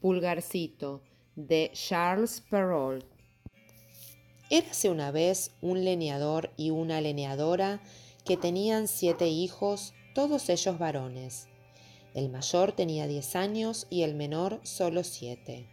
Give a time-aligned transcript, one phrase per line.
[0.00, 1.02] Pulgarcito
[1.36, 3.04] de Charles Perrault.
[4.48, 7.82] Érase una vez un leñador y una leñadora
[8.24, 11.48] que tenían siete hijos, todos ellos varones.
[12.14, 15.66] El mayor tenía diez años y el menor solo siete.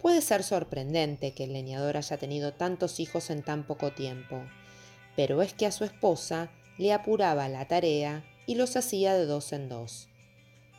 [0.00, 4.42] Puede ser sorprendente que el leñador haya tenido tantos hijos en tan poco tiempo,
[5.16, 9.52] pero es que a su esposa le apuraba la tarea y los hacía de dos
[9.52, 10.08] en dos.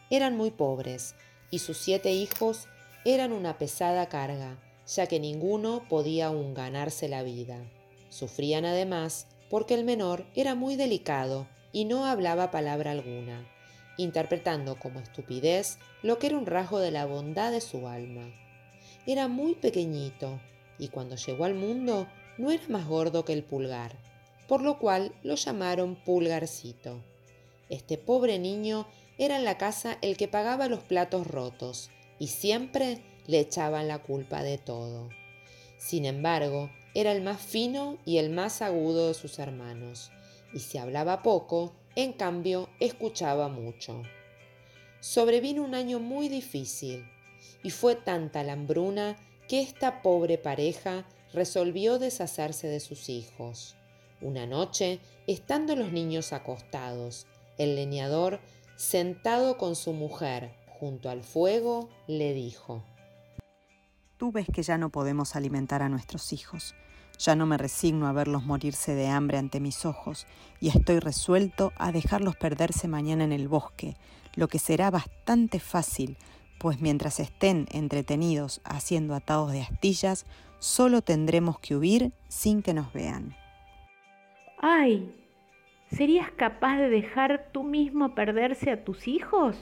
[0.10, 1.16] Eran muy pobres
[1.52, 2.68] y sus siete hijos
[3.06, 7.58] eran una pesada carga, ya que ninguno podía aún ganarse la vida.
[8.10, 13.48] Sufrían además porque el menor era muy delicado y no hablaba palabra alguna,
[13.98, 18.32] interpretando como estupidez lo que era un rasgo de la bondad de su alma.
[19.06, 20.40] Era muy pequeñito
[20.80, 23.98] y cuando llegó al mundo no era más gordo que el pulgar,
[24.48, 27.04] por lo cual lo llamaron pulgarcito.
[27.70, 33.02] Este pobre niño era en la casa el que pagaba los platos rotos y siempre
[33.28, 35.10] le echaban la culpa de todo.
[35.78, 40.12] Sin embargo, era el más fino y el más agudo de sus hermanos,
[40.54, 44.02] y si hablaba poco, en cambio, escuchaba mucho.
[45.02, 47.06] Sobrevino un año muy difícil,
[47.64, 53.76] y fue tanta la hambruna que esta pobre pareja resolvió deshacerse de sus hijos.
[54.22, 58.40] Una noche, estando los niños acostados, el leñador
[58.76, 62.84] Sentado con su mujer junto al fuego, le dijo,
[64.18, 66.76] Tú ves que ya no podemos alimentar a nuestros hijos.
[67.18, 70.28] Ya no me resigno a verlos morirse de hambre ante mis ojos
[70.60, 73.96] y estoy resuelto a dejarlos perderse mañana en el bosque,
[74.36, 76.18] lo que será bastante fácil,
[76.60, 80.26] pues mientras estén entretenidos haciendo atados de astillas,
[80.60, 83.36] solo tendremos que huir sin que nos vean.
[84.62, 85.25] ¡Ay!
[85.92, 89.56] ¿Serías capaz de dejar tú mismo perderse a tus hijos?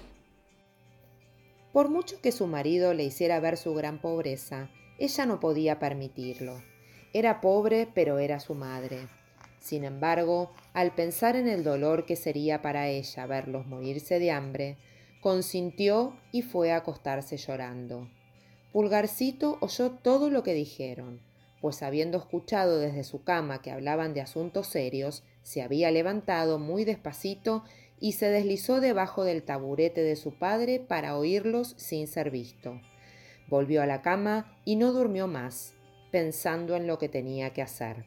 [1.73, 6.61] Por mucho que su marido le hiciera ver su gran pobreza, ella no podía permitirlo.
[7.13, 9.07] Era pobre, pero era su madre.
[9.59, 14.77] Sin embargo, al pensar en el dolor que sería para ella verlos morirse de hambre,
[15.21, 18.09] consintió y fue a acostarse llorando.
[18.71, 21.21] Pulgarcito oyó todo lo que dijeron,
[21.61, 26.85] pues habiendo escuchado desde su cama que hablaban de asuntos serios, se había levantado muy
[26.85, 27.63] despacito
[27.99, 32.81] y se deslizó debajo del taburete de su padre para oírlos sin ser visto.
[33.47, 35.73] Volvió a la cama y no durmió más,
[36.11, 38.05] pensando en lo que tenía que hacer.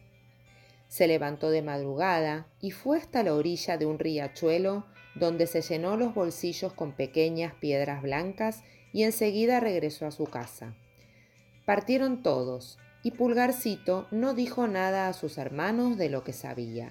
[0.88, 5.96] Se levantó de madrugada y fue hasta la orilla de un riachuelo donde se llenó
[5.96, 10.74] los bolsillos con pequeñas piedras blancas y enseguida regresó a su casa.
[11.64, 16.90] Partieron todos, y Pulgarcito no dijo nada a sus hermanos de lo que sabía.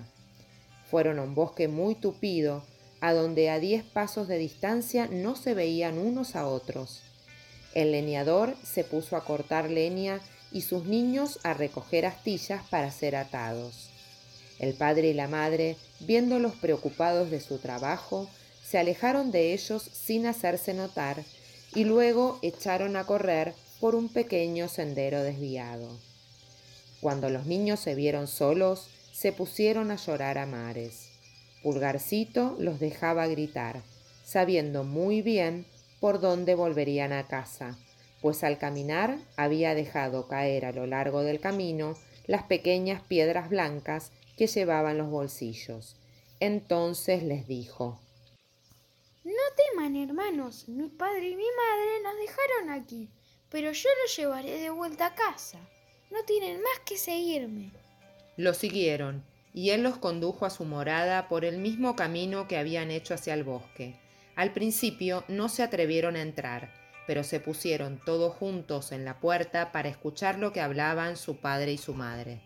[0.90, 2.63] Fueron a un bosque muy tupido,
[3.01, 7.01] a donde a diez pasos de distancia no se veían unos a otros.
[7.73, 13.16] El leñador se puso a cortar leña y sus niños a recoger astillas para ser
[13.16, 13.90] atados.
[14.59, 18.29] El padre y la madre, viéndolos preocupados de su trabajo,
[18.63, 21.24] se alejaron de ellos sin hacerse notar
[21.74, 25.90] y luego echaron a correr por un pequeño sendero desviado.
[27.01, 31.09] Cuando los niños se vieron solos, se pusieron a llorar a mares.
[31.64, 33.81] Pulgarcito los dejaba gritar,
[34.26, 35.66] sabiendo muy bien
[36.02, 37.78] por dónde volverían a casa,
[38.22, 41.96] pues al caminar había dejado caer a lo largo del camino
[42.28, 45.96] las pequeñas piedras blancas que llevaban los bolsillos.
[46.42, 47.98] Entonces les dijo,
[49.24, 53.08] No teman, hermanos, mi padre y mi madre nos dejaron aquí,
[53.50, 55.59] pero yo los llevaré de vuelta a casa.
[56.12, 57.72] No tienen más que seguirme.
[58.38, 59.23] Lo siguieron,
[59.53, 63.34] y él los condujo a su morada por el mismo camino que habían hecho hacia
[63.34, 63.96] el bosque.
[64.35, 66.74] Al principio no se atrevieron a entrar,
[67.07, 71.72] pero se pusieron todos juntos en la puerta para escuchar lo que hablaban su padre
[71.72, 72.41] y su madre.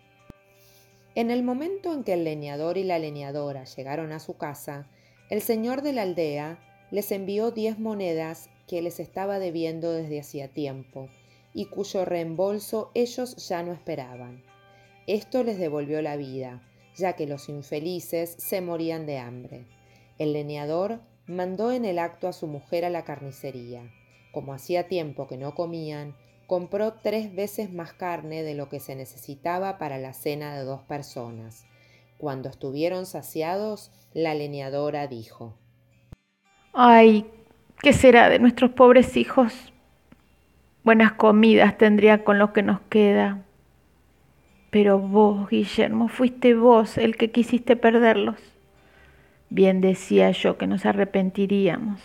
[1.16, 4.88] En el momento en que el leñador y la leñadora llegaron a su casa,
[5.32, 6.60] el señor de la aldea
[6.92, 11.10] les envió diez monedas que les estaba debiendo desde hacía tiempo
[11.54, 14.44] y cuyo reembolso ellos ya no esperaban.
[15.10, 16.62] Esto les devolvió la vida,
[16.96, 19.66] ya que los infelices se morían de hambre.
[20.20, 23.92] El leñador mandó en el acto a su mujer a la carnicería.
[24.32, 26.14] Como hacía tiempo que no comían,
[26.46, 30.84] compró tres veces más carne de lo que se necesitaba para la cena de dos
[30.84, 31.66] personas.
[32.20, 35.56] Cuando estuvieron saciados, la leñadora dijo,
[36.72, 37.26] Ay,
[37.82, 39.74] ¿qué será de nuestros pobres hijos?
[40.84, 43.44] Buenas comidas tendría con lo que nos queda.
[44.70, 48.38] Pero vos, Guillermo, fuiste vos el que quisiste perderlos.
[49.50, 52.00] Bien decía yo que nos arrepentiríamos.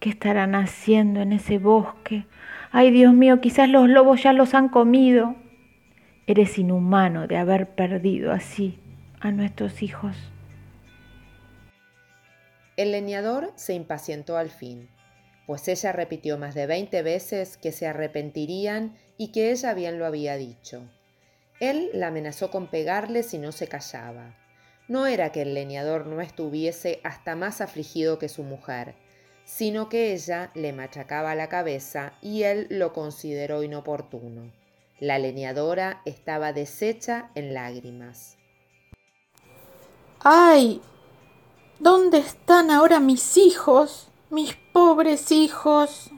[0.00, 2.24] ¿Qué estarán haciendo en ese bosque?
[2.72, 5.36] Ay, Dios mío, quizás los lobos ya los han comido.
[6.26, 8.78] Eres inhumano de haber perdido así
[9.20, 10.16] a nuestros hijos.
[12.76, 14.88] El leñador se impacientó al fin,
[15.46, 20.06] pues ella repitió más de veinte veces que se arrepentirían y que ella bien lo
[20.06, 20.82] había dicho.
[21.60, 24.34] Él la amenazó con pegarle si no se callaba.
[24.86, 28.94] No era que el leñador no estuviese hasta más afligido que su mujer,
[29.44, 34.52] sino que ella le machacaba la cabeza y él lo consideró inoportuno.
[35.00, 38.36] La leñadora estaba deshecha en lágrimas.
[40.20, 40.80] ¡Ay!
[41.78, 44.08] ¿Dónde están ahora mis hijos?
[44.30, 46.10] Mis pobres hijos.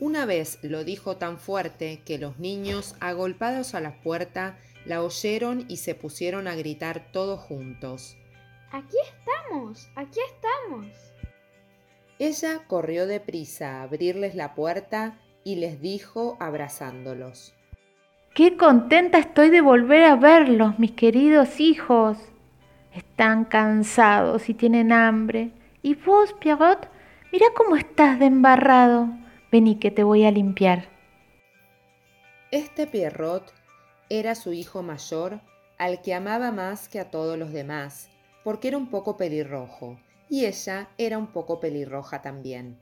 [0.00, 5.64] Una vez lo dijo tan fuerte que los niños, agolpados a la puerta, la oyeron
[5.68, 8.16] y se pusieron a gritar todos juntos.
[8.70, 10.86] Aquí estamos, aquí estamos.
[12.20, 17.54] Ella corrió deprisa a abrirles la puerta y les dijo abrazándolos.
[18.34, 22.18] Qué contenta estoy de volver a verlos, mis queridos hijos.
[22.94, 25.50] Están cansados y tienen hambre.
[25.82, 26.88] ¿Y vos, Pierrot?
[27.32, 29.08] Mira cómo estás de embarrado.
[29.50, 30.90] Vení que te voy a limpiar.
[32.50, 33.54] Este Pierrot
[34.10, 35.40] era su hijo mayor,
[35.78, 38.10] al que amaba más que a todos los demás,
[38.44, 39.98] porque era un poco pelirrojo,
[40.28, 42.78] y ella era un poco pelirroja también.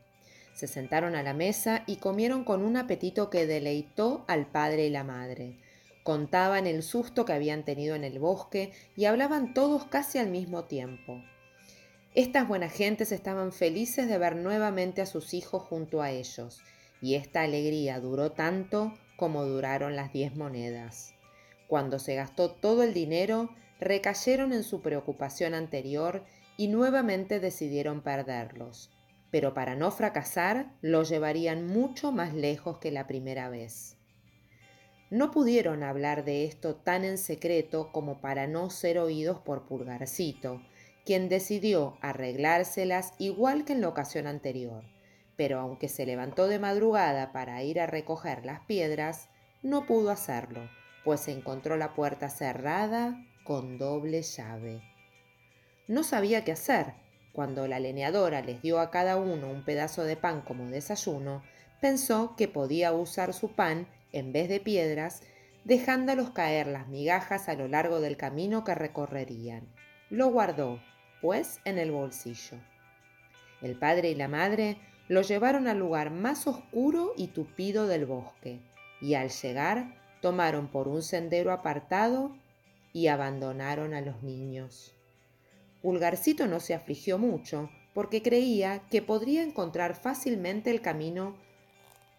[0.55, 4.91] Se sentaron a la mesa y comieron con un apetito que deleitó al padre y
[4.91, 5.61] la madre.
[6.03, 10.65] Contaban el susto que habían tenido en el bosque y hablaban todos casi al mismo
[10.65, 11.23] tiempo.
[12.17, 16.63] Estas buenas gentes estaban felices de ver nuevamente a sus hijos junto a ellos,
[17.03, 21.13] y esta alegría duró tanto como duraron las diez monedas.
[21.69, 26.25] Cuando se gastó todo el dinero, recayeron en su preocupación anterior
[26.57, 28.91] y nuevamente decidieron perderlos,
[29.31, 33.99] pero para no fracasar los llevarían mucho más lejos que la primera vez.
[35.11, 40.63] No pudieron hablar de esto tan en secreto como para no ser oídos por Pulgarcito,
[41.07, 44.83] quien decidió arreglárselas igual que en la ocasión anterior,
[45.37, 49.29] pero aunque se levantó de madrugada para ir a recoger las piedras,
[49.63, 50.69] no pudo hacerlo,
[51.05, 54.83] pues encontró la puerta cerrada con doble llave.
[55.87, 56.95] No sabía qué hacer.
[57.33, 61.45] Cuando la leñadora les dio a cada uno un pedazo de pan como desayuno,
[61.81, 65.23] pensó que podía usar su pan en vez de piedras,
[65.65, 69.69] dejándolos caer las migajas a lo largo del camino que recorrerían.
[70.09, 70.81] Lo guardó
[71.21, 72.59] pues en el bolsillo.
[73.63, 74.77] El padre y la madre
[75.09, 78.61] lo llevaron al lugar más oscuro y tupido del bosque,
[79.01, 82.37] y al llegar tomaron por un sendero apartado
[82.93, 84.95] y abandonaron a los niños.
[85.83, 91.37] Pulgarcito no se afligió mucho, porque creía que podría encontrar fácilmente el camino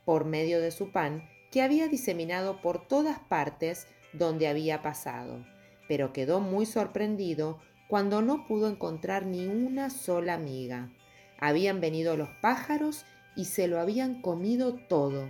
[0.06, 5.46] por medio de su pan que había diseminado por todas partes donde había pasado,
[5.88, 10.90] pero quedó muy sorprendido cuando no pudo encontrar ni una sola miga.
[11.40, 13.06] Habían venido los pájaros
[13.36, 15.30] y se lo habían comido todo.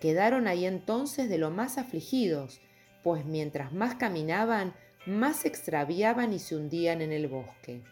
[0.00, 2.60] Quedaron ahí entonces de lo más afligidos,
[3.02, 4.74] pues mientras más caminaban,
[5.06, 7.82] más se extraviaban y se hundían en el bosque.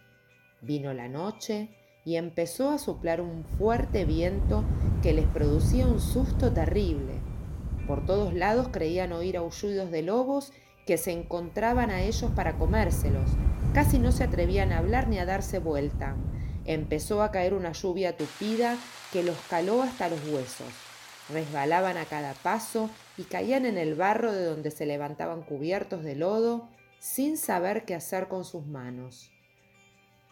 [0.60, 1.68] Vino la noche
[2.04, 4.64] y empezó a soplar un fuerte viento
[5.02, 7.14] que les producía un susto terrible.
[7.86, 10.52] Por todos lados creían oír aullidos de lobos
[10.86, 13.30] que se encontraban a ellos para comérselos,
[13.78, 16.16] Casi no se atrevían a hablar ni a darse vuelta.
[16.64, 18.76] Empezó a caer una lluvia tupida
[19.12, 20.66] que los caló hasta los huesos.
[21.32, 26.16] Resbalaban a cada paso y caían en el barro de donde se levantaban cubiertos de
[26.16, 26.68] lodo
[26.98, 29.30] sin saber qué hacer con sus manos.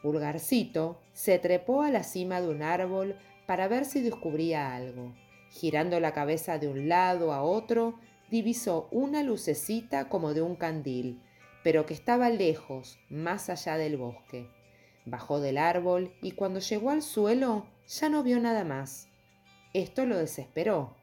[0.03, 5.15] Pulgarcito se trepó a la cima de un árbol para ver si descubría algo.
[5.50, 7.95] Girando la cabeza de un lado a otro,
[8.29, 11.23] divisó una lucecita como de un candil
[11.66, 14.49] pero que estaba lejos, más allá del bosque.
[15.04, 19.08] Bajó del árbol y cuando llegó al suelo ya no vio nada más.
[19.75, 20.94] Esto lo desesperó.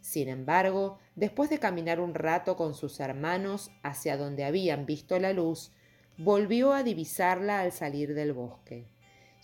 [0.00, 5.32] Sin embargo, después de caminar un rato con sus hermanos hacia donde habían visto la
[5.32, 5.70] luz,
[6.16, 8.88] volvió a divisarla al salir del bosque.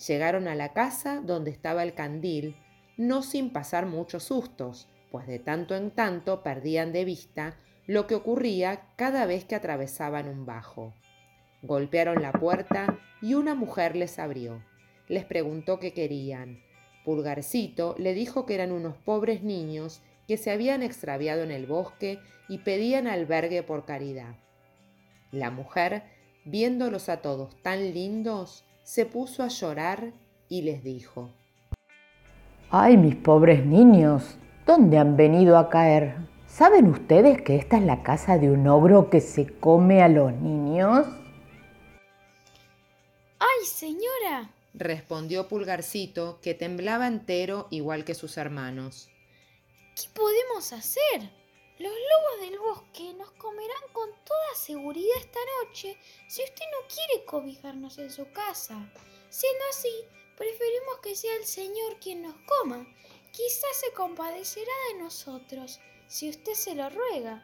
[0.08, 2.56] Llegaron a la casa donde estaba el candil,
[2.96, 8.14] no sin pasar muchos sustos, pues de tanto en tanto perdían de vista lo que
[8.14, 10.94] ocurría cada vez que atravesaban un bajo.
[11.62, 14.62] Golpearon la puerta y una mujer les abrió.
[15.08, 16.60] Les preguntó qué querían.
[17.04, 22.18] Pulgarcito le dijo que eran unos pobres niños que se habían extraviado en el bosque
[22.48, 24.36] y pedían albergue por caridad.
[25.30, 26.02] La mujer,
[26.44, 30.12] viéndolos a todos tan lindos, se puso a llorar
[30.48, 31.30] y les dijo,
[32.70, 34.38] ¡Ay, mis pobres niños!
[34.66, 36.16] ¿Dónde han venido a caer?
[36.56, 40.32] ¿Saben ustedes que esta es la casa de un ogro que se come a los
[40.34, 41.04] niños?
[43.40, 44.54] ¡Ay, señora!
[44.72, 49.08] respondió Pulgarcito, que temblaba entero igual que sus hermanos.
[49.96, 51.28] ¿Qué podemos hacer?
[51.80, 57.24] Los lobos del bosque nos comerán con toda seguridad esta noche si usted no quiere
[57.24, 58.92] cobijarnos en su casa.
[59.28, 59.90] Siendo así,
[60.38, 62.86] preferimos que sea el Señor quien nos coma.
[63.32, 65.80] Quizás se compadecerá de nosotros
[66.14, 67.42] si usted se lo ruega.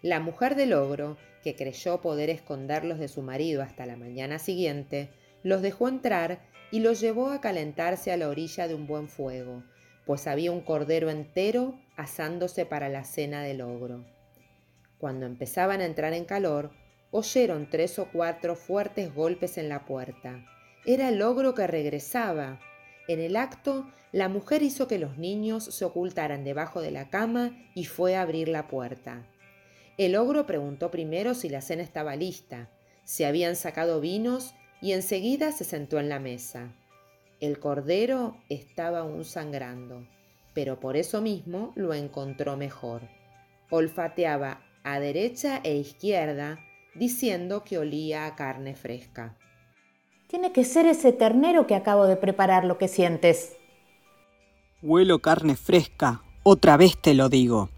[0.00, 5.10] La mujer del ogro, que creyó poder esconderlos de su marido hasta la mañana siguiente,
[5.42, 9.62] los dejó entrar y los llevó a calentarse a la orilla de un buen fuego,
[10.06, 14.06] pues había un cordero entero asándose para la cena del ogro.
[14.96, 16.70] Cuando empezaban a entrar en calor,
[17.10, 20.42] oyeron tres o cuatro fuertes golpes en la puerta.
[20.86, 22.62] Era el ogro que regresaba.
[23.10, 27.58] En el acto, la mujer hizo que los niños se ocultaran debajo de la cama
[27.74, 29.26] y fue a abrir la puerta.
[29.98, 32.70] El ogro preguntó primero si la cena estaba lista,
[33.02, 36.72] si habían sacado vinos y enseguida se sentó en la mesa.
[37.40, 40.06] El cordero estaba aún sangrando,
[40.54, 43.02] pero por eso mismo lo encontró mejor.
[43.70, 46.60] Olfateaba a derecha e izquierda,
[46.94, 49.36] diciendo que olía a carne fresca.
[50.30, 53.56] Tiene que ser ese ternero que acabo de preparar lo que sientes.
[54.80, 57.68] Huelo carne fresca, otra vez te lo digo.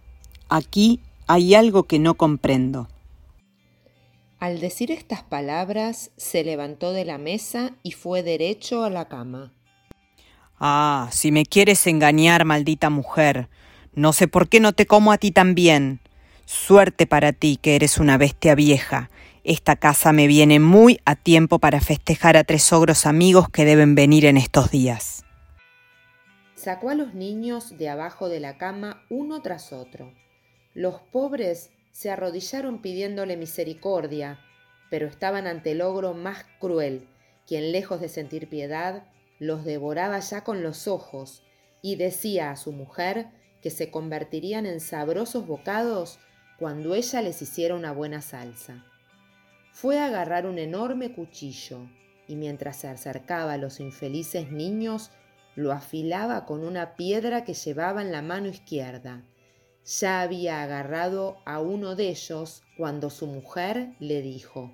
[0.51, 2.89] Aquí hay algo que no comprendo.
[4.39, 9.51] Al decir estas palabras, se levantó de la mesa y fue derecho a la cama.
[10.61, 13.49] Ah, si me quieres engañar, maldita mujer,
[13.95, 16.01] no sé por qué no te como a ti también.
[16.45, 19.09] Suerte para ti que eres una bestia vieja.
[19.45, 23.97] Esta casa me viene muy a tiempo para festejar a tres ogros amigos que deben
[23.97, 25.25] venir en estos días.
[26.55, 30.15] Sacó a los niños de abajo de la cama uno tras otro.
[30.75, 34.39] Los pobres se arrodillaron pidiéndole misericordia,
[34.91, 37.09] pero estaban ante el ogro más cruel,
[37.45, 39.09] quien lejos de sentir piedad,
[39.41, 41.43] los devoraba ya con los ojos,
[41.83, 43.27] y decía a su mujer
[43.61, 46.21] que se convertirían en sabrosos bocados
[46.61, 48.87] cuando ella les hiciera una buena salsa.
[49.73, 51.89] Fue a agarrar un enorme cuchillo,
[52.29, 55.11] y mientras se acercaba a los infelices niños,
[55.57, 59.23] lo afilaba con una piedra que llevaba en la mano izquierda,
[59.85, 64.71] ya había agarrado a uno de ellos cuando su mujer le dijo,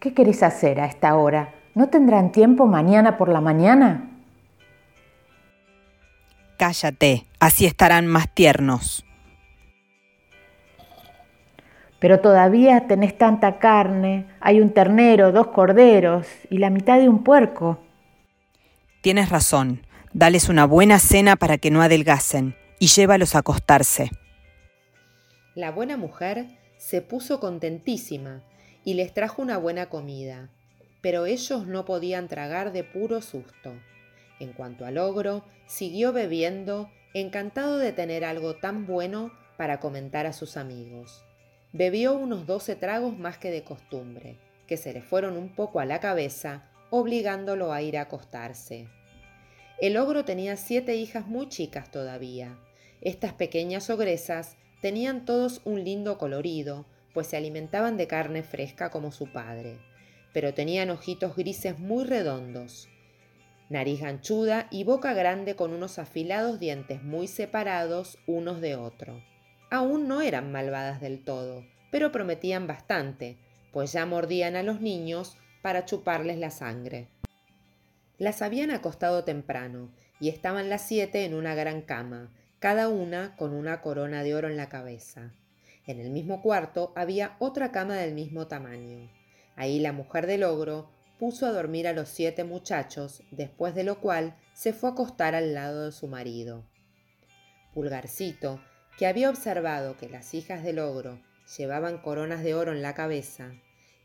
[0.00, 1.54] ¿Qué querés hacer a esta hora?
[1.74, 4.08] ¿No tendrán tiempo mañana por la mañana?
[6.58, 9.04] Cállate, así estarán más tiernos.
[12.02, 17.22] Pero todavía tenés tanta carne, hay un ternero, dos corderos y la mitad de un
[17.22, 17.78] puerco.
[19.02, 24.10] Tienes razón, dales una buena cena para que no adelgacen y llévalos a acostarse.
[25.54, 28.42] La buena mujer se puso contentísima
[28.84, 30.48] y les trajo una buena comida,
[31.02, 33.74] pero ellos no podían tragar de puro susto.
[34.40, 40.32] En cuanto al ogro, siguió bebiendo, encantado de tener algo tan bueno para comentar a
[40.32, 41.22] sus amigos.
[41.72, 44.36] Bebió unos doce tragos más que de costumbre,
[44.66, 48.88] que se le fueron un poco a la cabeza, obligándolo a ir a acostarse.
[49.80, 52.58] El ogro tenía siete hijas muy chicas todavía,
[53.00, 59.10] estas pequeñas ogresas tenían todos un lindo colorido, pues se alimentaban de carne fresca como
[59.10, 59.78] su padre,
[60.32, 62.88] pero tenían ojitos grises muy redondos,
[63.70, 69.31] nariz ganchuda y boca grande con unos afilados dientes muy separados unos de otro.
[69.72, 73.38] Aún no eran malvadas del todo, pero prometían bastante,
[73.72, 77.08] pues ya mordían a los niños para chuparles la sangre.
[78.18, 83.54] Las habían acostado temprano y estaban las siete en una gran cama, cada una con
[83.54, 85.32] una corona de oro en la cabeza.
[85.86, 89.10] En el mismo cuarto había otra cama del mismo tamaño.
[89.56, 94.00] Ahí la mujer del ogro puso a dormir a los siete muchachos, después de lo
[94.00, 96.62] cual se fue a acostar al lado de su marido.
[97.72, 98.60] Pulgarcito,
[98.98, 101.20] que había observado que las hijas del ogro
[101.56, 103.52] llevaban coronas de oro en la cabeza,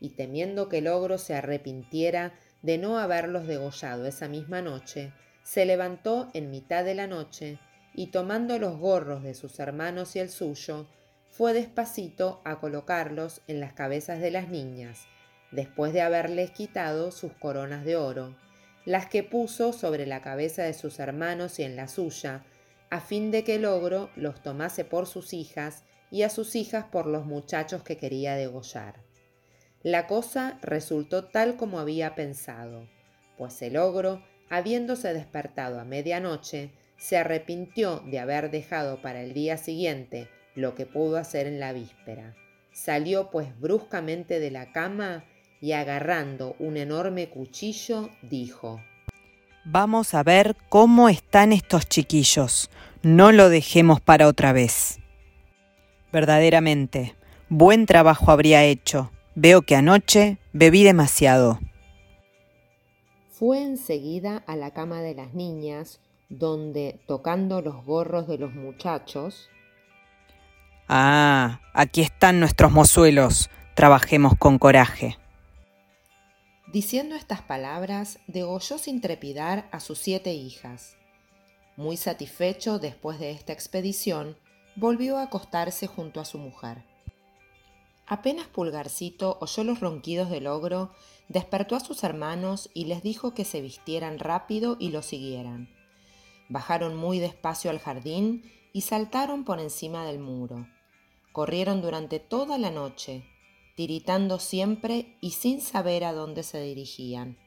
[0.00, 5.64] y temiendo que el ogro se arrepintiera de no haberlos degollado esa misma noche, se
[5.64, 7.58] levantó en mitad de la noche
[7.94, 10.86] y tomando los gorros de sus hermanos y el suyo,
[11.30, 15.06] fue despacito a colocarlos en las cabezas de las niñas,
[15.50, 18.36] después de haberles quitado sus coronas de oro,
[18.84, 22.44] las que puso sobre la cabeza de sus hermanos y en la suya,
[22.90, 26.86] a fin de que el ogro los tomase por sus hijas y a sus hijas
[26.86, 28.94] por los muchachos que quería degollar.
[29.82, 32.88] La cosa resultó tal como había pensado,
[33.36, 39.56] pues el ogro, habiéndose despertado a medianoche, se arrepintió de haber dejado para el día
[39.56, 42.34] siguiente lo que pudo hacer en la víspera.
[42.72, 45.24] Salió pues bruscamente de la cama
[45.60, 48.80] y agarrando un enorme cuchillo, dijo,
[49.70, 52.70] Vamos a ver cómo están estos chiquillos.
[53.02, 54.98] No lo dejemos para otra vez.
[56.10, 57.14] Verdaderamente,
[57.50, 59.10] buen trabajo habría hecho.
[59.34, 61.60] Veo que anoche bebí demasiado.
[63.30, 69.50] Fue enseguida a la cama de las niñas, donde, tocando los gorros de los muchachos,
[70.88, 73.50] Ah, aquí están nuestros mozuelos.
[73.74, 75.18] Trabajemos con coraje.
[76.72, 80.98] Diciendo estas palabras, degolló sin trepidar a sus siete hijas.
[81.76, 84.36] Muy satisfecho después de esta expedición,
[84.76, 86.84] volvió a acostarse junto a su mujer.
[88.06, 90.92] Apenas Pulgarcito oyó los ronquidos del ogro,
[91.28, 95.70] despertó a sus hermanos y les dijo que se vistieran rápido y lo siguieran.
[96.50, 98.42] Bajaron muy despacio al jardín
[98.74, 100.66] y saltaron por encima del muro.
[101.32, 103.24] Corrieron durante toda la noche,
[103.78, 107.38] tiritando siempre y sin saber a dónde se dirigían.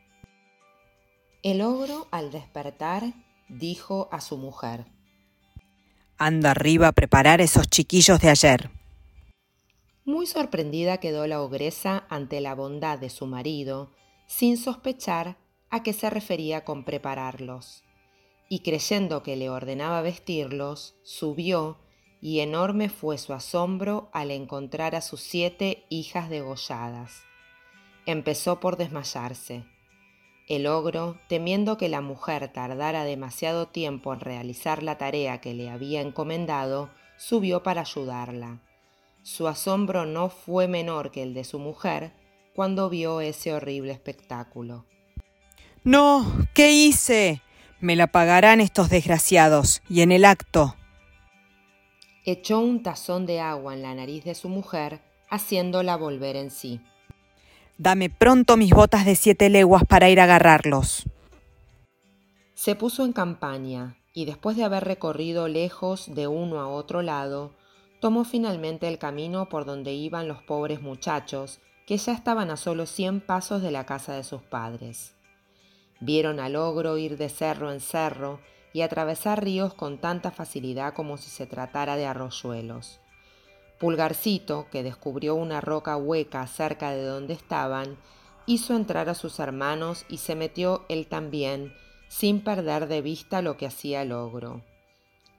[1.43, 3.03] El ogro, al despertar,
[3.49, 4.85] dijo a su mujer,
[6.17, 8.69] Anda arriba a preparar esos chiquillos de ayer.
[10.05, 13.91] Muy sorprendida quedó la ogresa ante la bondad de su marido,
[14.25, 15.35] sin sospechar
[15.69, 17.83] a qué se refería con prepararlos,
[18.47, 21.77] y creyendo que le ordenaba vestirlos, subió,
[22.21, 27.23] y enorme fue su asombro al encontrar a sus siete hijas degolladas.
[28.05, 29.65] Empezó por desmayarse.
[30.47, 35.69] El ogro, temiendo que la mujer tardara demasiado tiempo en realizar la tarea que le
[35.69, 38.61] había encomendado, subió para ayudarla
[39.23, 42.11] su asombro no fue menor que el de su mujer
[42.55, 44.85] cuando vio ese horrible espectáculo.
[45.83, 47.41] No, ¿qué hice?
[47.79, 50.75] Me la pagarán estos desgraciados, y en el acto.
[52.23, 56.79] Echó un tazón de agua en la nariz de su mujer, haciéndola volver en sí.
[57.79, 61.03] Dame pronto mis botas de siete leguas para ir a agarrarlos.
[62.53, 67.55] Se puso en campaña, y después de haber recorrido lejos de uno a otro lado,
[68.01, 72.85] tomó finalmente el camino por donde iban los pobres muchachos, que ya estaban a solo
[72.85, 75.15] cien pasos de la casa de sus padres.
[75.99, 78.39] Vieron al ogro ir de cerro en cerro
[78.73, 82.99] y atravesar ríos con tanta facilidad como si se tratara de arroyuelos.
[83.79, 87.97] Pulgarcito, que descubrió una roca hueca cerca de donde estaban,
[88.45, 91.73] hizo entrar a sus hermanos y se metió él también,
[92.07, 94.61] sin perder de vista lo que hacía el ogro.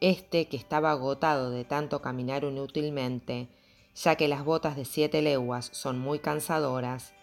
[0.00, 3.48] Este, que estaba agotado de tanto caminar inútilmente,
[3.94, 7.14] ya que las botas de siete leguas son muy cansadoras,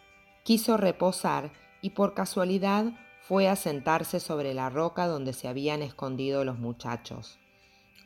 [0.44, 2.86] quiso reposar y por casualidad
[3.30, 7.38] fue a sentarse sobre la roca donde se habían escondido los muchachos.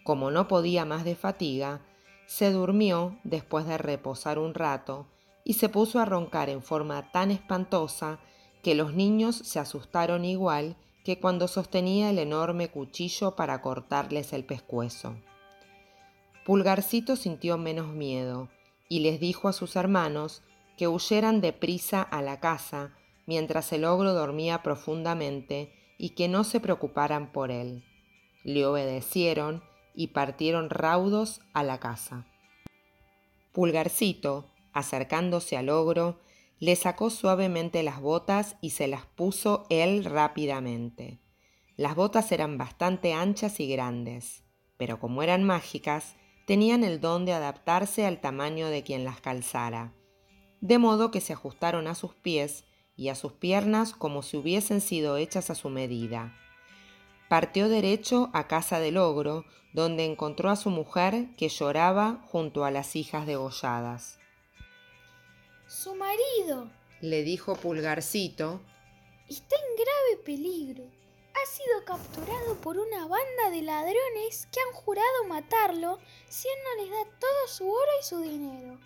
[0.03, 1.79] Como no podía más de fatiga,
[2.25, 5.07] se durmió después de reposar un rato
[5.45, 8.19] y se puso a roncar en forma tan espantosa
[8.63, 14.43] que los niños se asustaron igual que cuando sostenía el enorme cuchillo para cortarles el
[14.43, 15.15] pescuezo.
[16.45, 18.49] Pulgarcito sintió menos miedo
[18.89, 20.43] y les dijo a sus hermanos
[20.75, 22.91] que huyeran deprisa a la casa
[23.25, 27.83] mientras el ogro dormía profundamente y que no se preocuparan por él.
[28.43, 29.63] Le obedecieron
[29.95, 32.27] y partieron raudos a la casa.
[33.51, 36.19] Pulgarcito, acercándose al ogro,
[36.59, 41.19] le sacó suavemente las botas y se las puso él rápidamente.
[41.75, 44.43] Las botas eran bastante anchas y grandes,
[44.77, 49.93] pero como eran mágicas, tenían el don de adaptarse al tamaño de quien las calzara,
[50.61, 54.81] de modo que se ajustaron a sus pies y a sus piernas como si hubiesen
[54.81, 56.35] sido hechas a su medida.
[57.29, 62.71] Partió derecho a casa del ogro, donde encontró a su mujer que lloraba junto a
[62.71, 64.19] las hijas degolladas.
[65.67, 66.69] Su marido,
[67.01, 68.61] le dijo Pulgarcito,
[69.27, 70.83] está en grave peligro.
[71.33, 75.97] Ha sido capturado por una banda de ladrones que han jurado matarlo
[76.29, 78.79] si él no les da todo su oro y su dinero.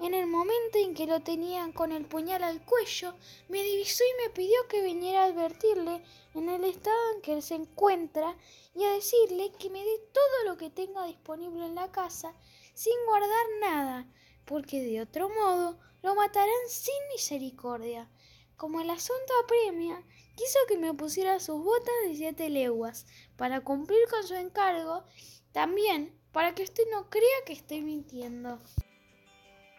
[0.00, 3.14] En el momento en que lo tenían con el puñal al cuello,
[3.48, 6.02] me divisó y me pidió que viniera a advertirle
[6.34, 8.36] en el estado en que él se encuentra
[8.74, 12.34] y a decirle que me dé todo lo que tenga disponible en la casa
[12.74, 14.08] sin guardar nada,
[14.44, 18.10] porque de otro modo lo matarán sin misericordia.
[18.56, 20.04] Como el asunto apremia,
[20.36, 25.04] quiso que me pusiera sus botas de siete leguas para cumplir con su encargo,
[25.52, 28.58] también para que usted no crea que estoy mintiendo.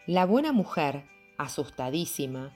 [0.08, 1.04] La buena mujer,
[1.40, 2.54] asustadísima,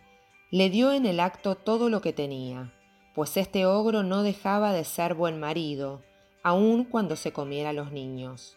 [0.52, 2.72] le dio en el acto todo lo que tenía,
[3.16, 6.04] pues este ogro no dejaba de ser buen marido,
[6.44, 8.56] aun cuando se comiera a los niños.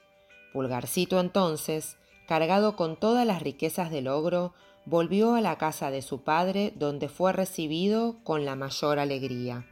[0.52, 1.96] Pulgarcito entonces,
[2.28, 4.52] cargado con todas las riquezas del ogro,
[4.84, 9.64] volvió a la casa de su padre donde fue recibido con la mayor alegría.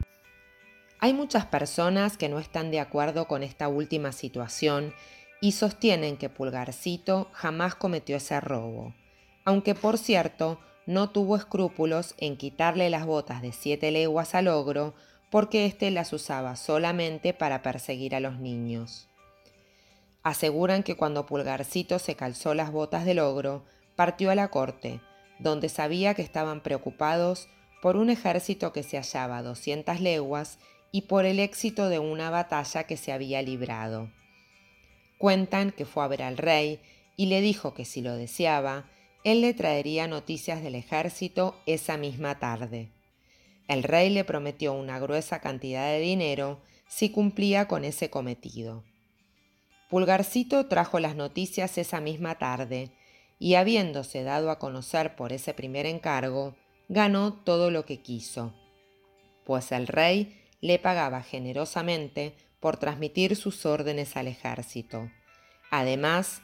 [0.99, 4.95] Hay muchas personas que no están de acuerdo con esta última situación
[5.41, 8.95] y sostienen que Pulgarcito jamás cometió ese robo,
[9.45, 14.93] aunque por cierto no tuvo escrúpulos en quitarle las botas de siete leguas al ogro
[15.29, 19.07] porque éste las usaba solamente para perseguir a los niños.
[20.23, 23.63] Aseguran que cuando Pulgarcito se calzó las botas del ogro,
[23.95, 24.99] partió a la corte,
[25.39, 27.47] donde sabía que estaban preocupados
[27.81, 30.59] por un ejército que se hallaba a 200 leguas
[30.91, 34.11] y por el éxito de una batalla que se había librado.
[35.17, 36.79] Cuentan que fue a ver al rey
[37.15, 38.85] y le dijo que si lo deseaba,
[39.23, 42.89] él le traería noticias del ejército esa misma tarde.
[43.67, 48.83] El rey le prometió una gruesa cantidad de dinero si cumplía con ese cometido.
[49.89, 52.91] Pulgarcito trajo las noticias esa misma tarde
[53.39, 56.55] y habiéndose dado a conocer por ese primer encargo,
[56.89, 58.53] ganó todo lo que quiso,
[59.45, 65.09] pues el rey le pagaba generosamente por transmitir sus órdenes al ejército.
[65.71, 66.41] Además,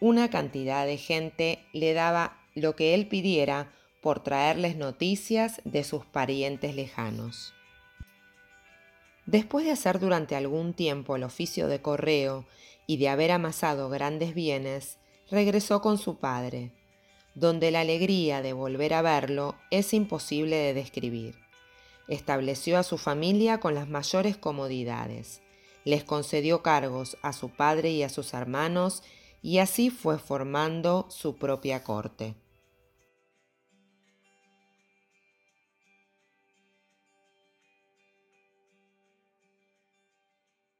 [0.00, 6.06] una cantidad de gente le daba lo que él pidiera por traerles noticias de sus
[6.06, 7.52] parientes lejanos.
[9.26, 12.46] Después de hacer durante algún tiempo el oficio de correo
[12.86, 14.98] y de haber amasado grandes bienes,
[15.30, 16.72] regresó con su padre,
[17.34, 21.36] donde la alegría de volver a verlo es imposible de describir.
[22.08, 25.42] Estableció a su familia con las mayores comodidades,
[25.84, 29.02] les concedió cargos a su padre y a sus hermanos
[29.42, 32.34] y así fue formando su propia corte.